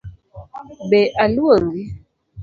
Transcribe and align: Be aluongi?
Be 0.89 1.01
aluongi? 1.23 1.83